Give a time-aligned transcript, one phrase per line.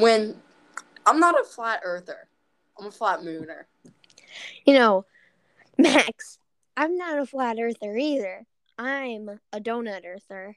[0.00, 0.36] when
[1.06, 2.28] I'm not a flat earther.
[2.78, 3.64] I'm a flat mooner.
[4.64, 5.04] You know,
[5.78, 6.38] Max,
[6.76, 8.46] I'm not a flat earther either.
[8.78, 10.56] I'm a donut earther.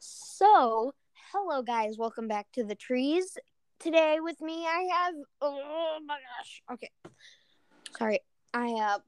[0.00, 0.92] so,
[1.32, 3.38] hello guys, welcome back to the trees.
[3.78, 6.62] Today with me I have oh my gosh.
[6.72, 6.90] Okay.
[7.98, 8.20] Sorry.
[8.54, 8.98] I uh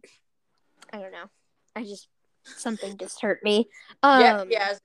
[0.93, 1.31] I don't know.
[1.75, 2.09] I just
[2.45, 3.69] something just hurt me.
[4.03, 4.81] Um yeah, yes.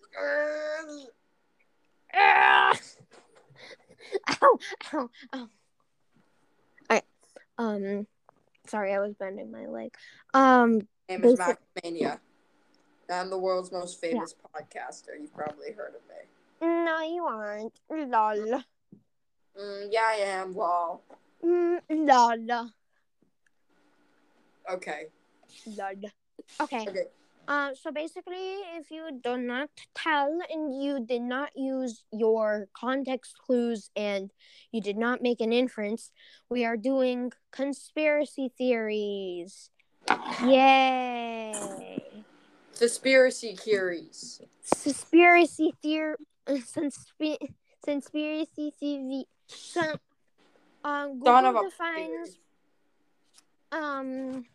[2.16, 2.73] Ow,
[4.94, 5.49] ow, ow.
[6.89, 7.03] Alright.
[7.58, 8.08] Um
[8.67, 9.95] sorry, I was bending my leg.
[10.34, 12.20] Um name is Basic- Macmania.
[13.12, 15.20] I'm the world's most famous podcaster.
[15.20, 16.16] You've probably heard of me.
[16.62, 17.73] no you aren't.
[17.89, 18.64] Lol.
[19.59, 20.55] Mm, yeah, I am.
[20.55, 21.02] Lol.
[21.44, 22.70] Mm, lol.
[24.72, 25.08] Okay.
[25.67, 25.91] Lol.
[26.61, 26.88] Okay.
[26.89, 27.05] Okay.
[27.48, 33.36] Uh, so basically, if you do not tell and you did not use your context
[33.38, 34.31] clues and
[34.72, 36.12] you did not make an inference,
[36.50, 39.70] we are doing conspiracy theories.
[40.44, 42.02] Yay!
[42.78, 44.42] Conspiracy theories.
[44.82, 46.17] Conspiracy theory.
[47.84, 49.26] Conspiracy theory.
[49.48, 50.00] So, Son
[50.84, 52.38] of Google a defines.
[53.72, 54.45] Um,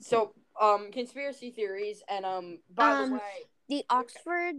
[0.00, 3.20] So, um, conspiracy theories, and um, by Um, the way,
[3.68, 4.56] the Oxford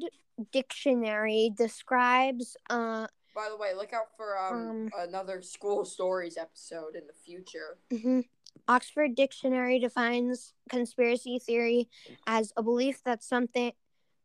[0.51, 6.95] Dictionary describes uh by the way, look out for um, Um, another school stories episode
[6.95, 7.77] in the future.
[7.91, 8.25] mhm.
[8.67, 11.89] Oxford Dictionary defines conspiracy theory
[12.25, 13.73] as a belief that something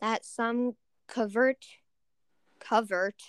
[0.01, 0.77] that some
[1.09, 1.67] covert
[2.61, 3.21] covert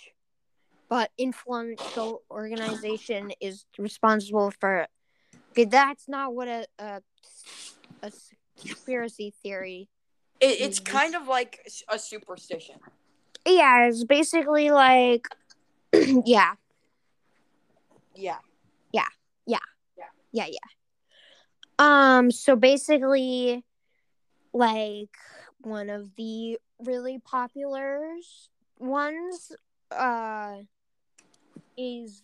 [0.88, 4.86] but influential organization is responsible for
[5.66, 7.02] that's not what a a,
[8.02, 8.12] a
[8.60, 9.88] conspiracy theory
[10.40, 12.76] It, it's kind of like a superstition.
[13.46, 15.26] yeah it's basically like
[15.92, 16.54] yeah
[18.14, 18.38] Yeah.
[18.92, 19.08] yeah
[19.46, 19.58] yeah
[19.96, 20.04] Yeah.
[20.32, 20.46] Yeah.
[20.46, 20.68] Yeah.
[21.78, 23.64] um so basically
[24.52, 25.16] like
[25.60, 28.00] one of the really popular
[28.78, 29.52] ones
[29.90, 30.56] uh
[31.76, 32.22] is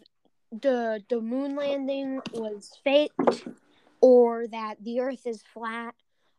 [0.50, 3.12] the the moon landing was faked
[4.00, 5.94] or that the earth is flat.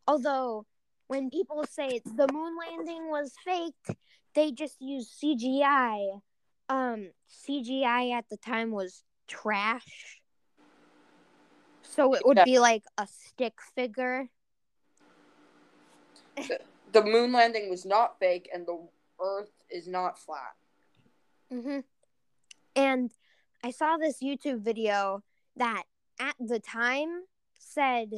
[0.07, 0.65] Although
[1.07, 3.97] when people say the moon landing was faked
[4.35, 6.21] they just use cgi
[6.69, 10.21] um cgi at the time was trash.
[11.83, 12.43] So it would Yeah.
[12.45, 14.29] be like a stick figure.
[16.91, 18.87] The moon landing was not fake, and the
[19.19, 20.55] Earth is not flat.
[21.51, 21.79] hmm
[22.75, 23.11] And
[23.63, 25.23] I saw this YouTube video
[25.55, 25.83] that
[26.19, 27.23] at the time
[27.69, 28.09] said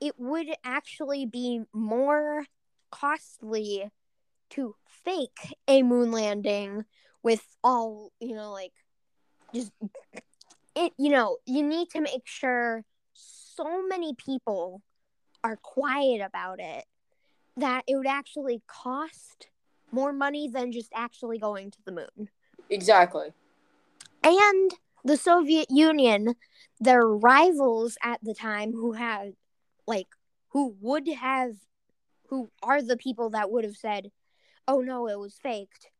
[0.00, 2.46] it would actually be more
[2.90, 3.90] costly
[4.50, 6.84] to fake a moon landing
[7.22, 8.72] with all, you know, like
[9.54, 9.72] just
[10.74, 14.82] it, you know, you need to make sure so many people
[15.42, 16.84] are quiet about it
[17.56, 19.48] that it would actually cost
[19.90, 22.28] more money than just actually going to the moon
[22.70, 23.32] Exactly.
[24.22, 24.70] and
[25.04, 26.34] the Soviet Union,
[26.80, 29.34] their rivals at the time, who had,
[29.86, 30.08] like,
[30.48, 31.52] who would have,
[32.28, 34.10] who are the people that would have said,
[34.66, 35.90] oh no, it was faked,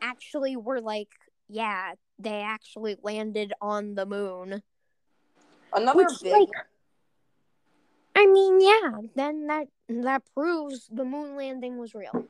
[0.00, 1.08] actually were like,
[1.48, 4.62] yeah, they actually landed on the moon.
[5.72, 6.32] Another Which, big.
[6.32, 6.48] like,
[8.16, 12.26] I mean, yeah, then that that proves the moon landing was real.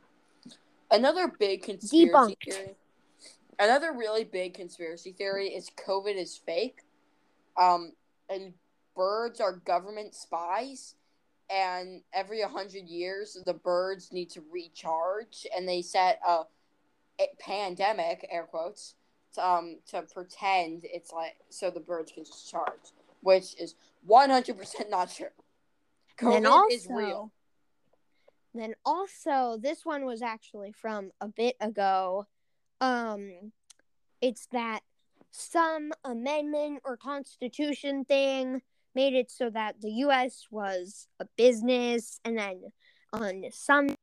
[0.90, 2.36] Another big conspiracy Debunked.
[2.44, 2.76] theory.
[3.58, 6.80] Another really big conspiracy theory is COVID is fake.
[7.56, 7.92] Um,
[8.28, 8.54] and
[8.94, 10.94] birds are government spies.
[11.50, 15.46] And every 100 years, the birds need to recharge.
[15.56, 16.42] And they set a,
[17.20, 18.94] a pandemic, air quotes,
[19.34, 22.92] to, um, to pretend it's like so the birds can just charge,
[23.22, 23.74] which is
[24.08, 25.26] 100% not true.
[26.18, 27.32] COVID also, is real.
[28.54, 32.26] Then also, this one was actually from a bit ago.
[32.80, 33.52] Um,
[34.20, 34.80] it's that
[35.30, 38.62] some amendment or constitution thing
[38.94, 40.46] made it so that the U.S.
[40.50, 42.62] was a business, and then
[43.12, 43.94] on some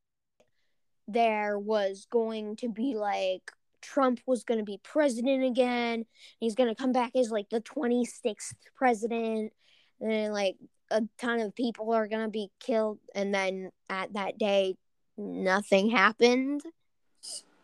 [1.08, 3.52] there was going to be like
[3.82, 6.06] Trump was going to be president again.
[6.40, 9.54] He's going to come back as like the 26th president.
[10.02, 10.56] And then, like
[10.92, 13.00] a ton of people are going to be killed.
[13.14, 14.76] And then at that day,
[15.18, 16.62] nothing happened.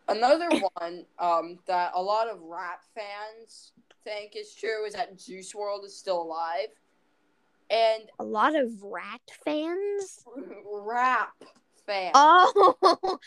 [0.08, 3.72] Another one um, that a lot of rap fans
[4.04, 6.68] think is true is that Juice WRLD is still alive.
[7.70, 10.24] And A lot of rat fans.
[10.84, 11.32] rap
[11.86, 12.12] fans.
[12.14, 12.74] Oh,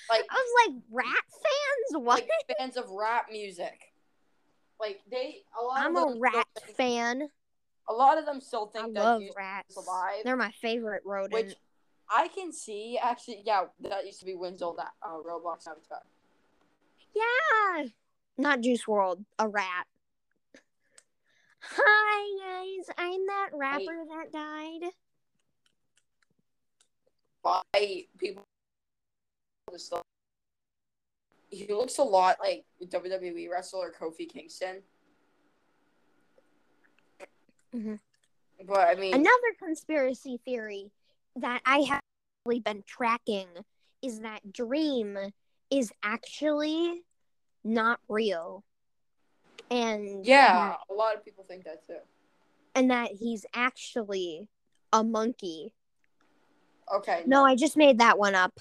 [0.10, 2.04] like I was like, rat fans?
[2.04, 2.22] What?
[2.22, 3.94] like fans of rap music.
[4.80, 7.30] Like they, a lot I'm a rat think, fan.
[7.88, 9.72] A lot of them still I think that love Jesus rats.
[9.72, 11.34] is alive, They're my favorite rodent.
[11.34, 11.56] which
[12.10, 13.00] I can see.
[13.02, 16.02] Actually, yeah, that used to be Wynn's old uh, Roblox avatar.
[17.16, 17.86] Yeah.
[18.38, 19.88] Not Juice WRLD, a rat.
[21.62, 24.92] Hi guys, I'm that rapper that died.
[27.42, 27.62] Why
[28.18, 28.44] people
[31.50, 34.84] he looks a lot like WWE wrestler Kofi Kingston.
[37.74, 38.00] Mhm.
[38.66, 40.92] But I mean, Another conspiracy theory
[41.36, 42.02] that I have
[42.46, 43.48] really been tracking
[44.02, 45.34] is that Dream
[45.78, 47.04] is actually
[47.64, 48.64] not real.
[49.72, 51.98] And yeah, that- a lot of people think that too.
[52.76, 54.50] and that he's actually
[54.94, 55.74] a monkey.
[56.94, 58.60] Okay, No, I just made that one up.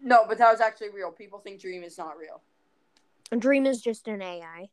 [0.00, 1.12] no, but that was actually real.
[1.12, 2.42] People think Dream is not real.
[3.38, 4.68] Dream is just an AI.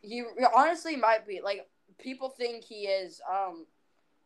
[0.00, 0.22] He
[0.54, 1.68] honestly might be like
[1.98, 3.66] people think he is um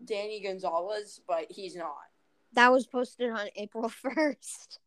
[0.04, 1.96] Danny Gonzalez, but he's not.
[2.52, 4.78] That was posted on April 1st.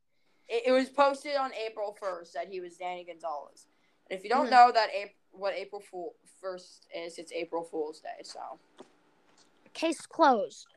[0.49, 3.67] It, it was posted on April first that he was Danny Gonzalez.
[4.09, 4.51] And if you don't Mhm.
[4.51, 8.23] know that April, what April Fool first is, it's April Fool's Day.
[8.23, 8.59] So
[9.73, 10.67] Case closed.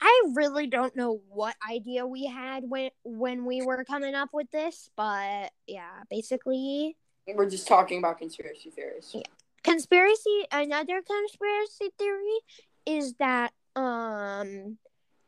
[0.00, 4.50] I really don't know what idea we had when when we were coming up with
[4.50, 6.96] this, but yeah, basically
[7.28, 9.12] we're just talking about conspiracy theories.
[9.14, 9.22] Yeah.
[9.62, 12.38] conspiracy another conspiracy theory
[12.84, 14.76] is that um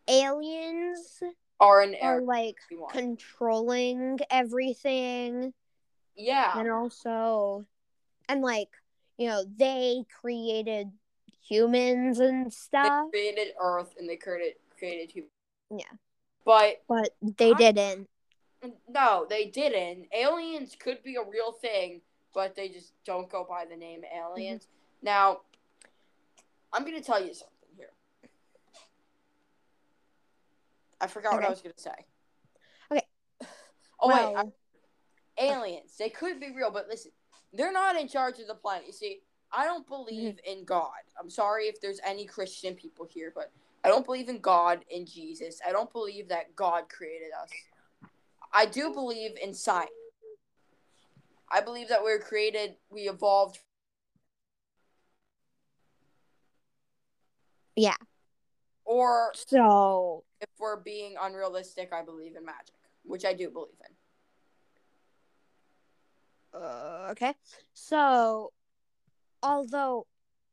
[0.09, 1.23] aliens
[1.61, 2.57] Are in are like
[2.91, 5.55] controlling everything
[6.17, 7.65] yeah, and also
[8.29, 8.69] and like
[9.17, 10.91] you know they created
[11.49, 15.31] humans and they stuff created Earth and they created created human.
[15.71, 15.85] Yeah.
[16.45, 18.09] but but they I- didn't
[18.89, 20.07] no, they didn't.
[20.13, 22.01] Aliens could be a real thing,
[22.33, 24.63] but they just don't go by the name aliens.
[24.63, 25.07] Mm-hmm.
[25.07, 25.41] Now,
[26.73, 27.91] I'm gonna tell you something here.
[31.01, 32.07] I forgot what I was gonna say.
[32.93, 33.03] Okay.
[34.01, 34.37] Oh wait,
[35.39, 35.97] I- aliens.
[35.99, 37.13] They could be real, but listen,
[37.53, 38.87] they're not in charge of the planet.
[38.87, 39.21] You see,
[39.53, 40.59] I don't believe Mm-hmm.
[40.59, 40.91] in God.
[41.19, 43.51] I'm sorry if there's any Christian people here, but
[43.85, 45.61] I don't believe in God in Jesus.
[45.67, 47.51] I don't believe that God created us.
[48.53, 49.91] I do believe in science.
[51.51, 53.59] I believe that we were created, we evolved.
[57.77, 57.97] Yeah.
[58.85, 63.95] Or so if we're being unrealistic, I believe in magic, which I do believe in.
[66.61, 67.35] uh, okay.
[67.73, 68.53] So
[69.43, 70.07] although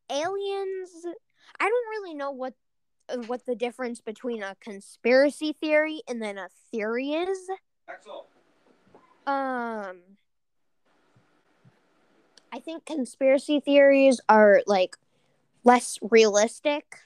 [0.09, 0.89] aliens
[1.59, 2.53] I don't really know what
[3.09, 7.49] uh, what the difference between a conspiracy theory and then a theory is.
[9.27, 10.01] Um
[12.53, 14.97] I think conspiracy theories are like
[15.63, 16.99] less realistic,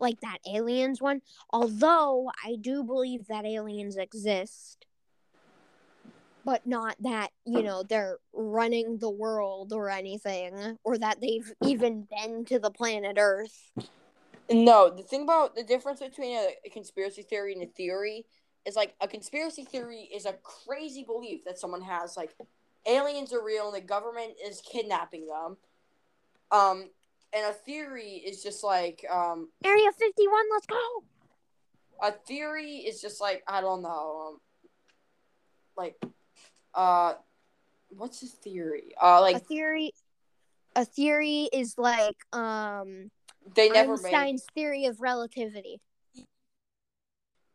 [0.00, 1.22] like that aliens one.
[1.50, 4.86] Although I do believe that aliens exist,
[6.44, 12.06] but not that, you know, they're running the world or anything, or that they've even
[12.10, 13.70] been to the planet Earth.
[14.50, 18.26] No, the thing about the difference between a, a conspiracy theory and a theory
[18.66, 22.34] is like a conspiracy theory is a crazy belief that someone has, like
[22.86, 25.56] aliens are real and the government is kidnapping them.
[26.50, 26.90] Um,
[27.32, 30.76] and a theory is just like um, Area 51, let's go!
[32.02, 34.38] a theory is just like I don't know, um,
[35.76, 36.00] like
[36.74, 37.14] uh,
[37.90, 38.92] what's a theory?
[39.00, 39.92] Uh, like a theory
[40.76, 43.10] a theory is like um
[43.54, 45.80] they never made Einstein's theory of relativity.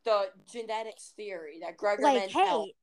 [0.03, 2.65] the genetics theory that Gregor like Mendel.
[2.65, 2.73] hey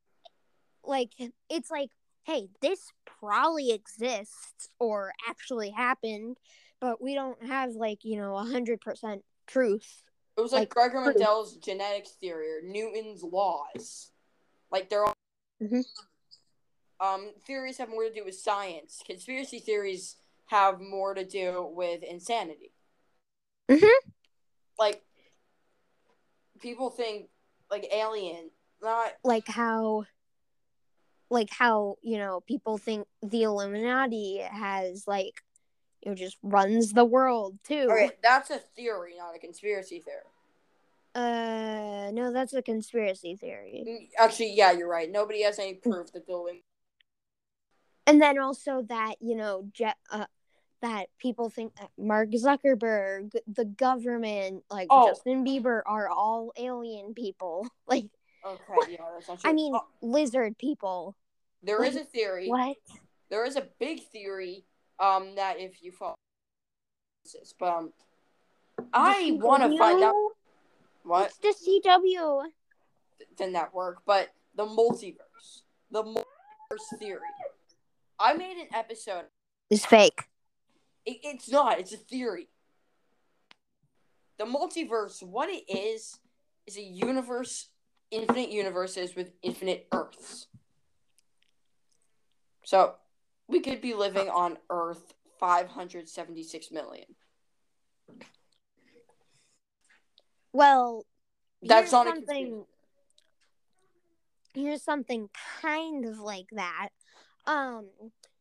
[0.84, 1.10] like
[1.48, 1.90] it's like
[2.24, 6.36] hey this probably exists or actually happened
[6.82, 10.02] but we don't have like you know a hundred percent truth
[10.36, 11.00] It was like, like, Gregor.
[11.00, 14.10] Mendel's genetics theory or Newton's laws.
[14.70, 15.14] Like they're all
[15.62, 15.84] Mhm.
[17.00, 19.02] um theories have more to do with science.
[19.06, 22.72] Conspiracy theories have more to do with insanity.
[23.70, 23.88] Mhm.
[24.78, 25.02] Like
[26.60, 27.28] people think
[27.70, 28.50] like alien
[28.82, 30.04] not like how
[31.30, 35.42] like how you know people think the illuminati has like
[36.10, 40.22] know just runs the world too okay, that's a theory, not a conspiracy theory.
[41.14, 45.10] uh no that's a conspiracy theory Mm, Actually, yeah, you're right.
[45.10, 46.62] Nobody has any proof that Illum-
[48.06, 50.26] and then also that you know Je- uh,
[50.80, 55.06] that people think that Mark Zuckerberg, the government, like Oh.
[55.08, 57.66] Justin Bieber, are all alien people.
[57.86, 58.06] Like,
[58.44, 59.50] Okay, yeah, that's true.
[59.50, 61.14] I mean, Oh, lizard people.
[61.62, 62.48] there is a theory.
[62.48, 62.76] What?
[63.30, 64.64] There is a big theory
[65.02, 66.14] um that if you follow
[67.58, 67.92] but um,
[68.92, 70.14] I want to find out
[71.04, 72.44] what It's the CW.
[73.38, 77.20] the network, but the multiverse, the multiverse theory.
[78.18, 79.24] I made an episode.
[79.70, 80.22] It's fake.
[81.06, 81.78] It, it's not.
[81.78, 82.48] It's a theory.
[84.38, 86.18] The multiverse, what it is,
[86.66, 87.68] is a universe,
[88.10, 90.46] infinite universes with infinite Earths.
[92.64, 92.94] So
[93.52, 97.04] we could be living on Earth 576 million.
[100.52, 101.04] Well,
[101.62, 102.64] That's not something.
[104.54, 105.28] Here's something
[105.60, 106.88] kind of like that.
[107.46, 107.88] Um,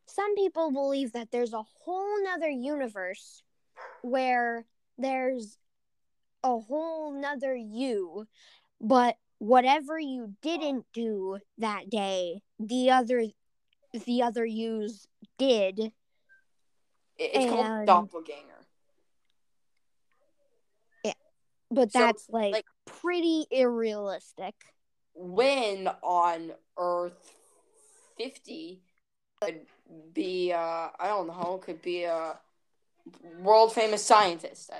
[0.06, 3.44] some people believe that there's a whole nother universe
[4.02, 4.66] where
[4.98, 5.58] there's
[6.44, 8.28] a whole nother you,
[8.82, 13.24] but whatever you didn't do that day, the other
[13.94, 15.08] the other yous
[15.38, 15.80] did.
[15.80, 15.94] It-
[17.18, 18.66] It's called doppelganger.
[21.04, 21.14] Yeah,
[21.70, 24.56] But So, that's like, like- pretty unrealistic.
[25.14, 27.34] when on Earth
[28.18, 28.82] 50
[29.42, 29.68] could
[30.14, 30.58] be, uh,
[31.00, 32.40] I don't know, could be a
[33.40, 34.72] world famous scientist.